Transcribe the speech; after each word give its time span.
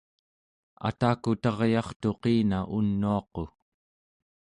atakutaryartuqina 0.87 2.57
unuaqu 2.77 3.43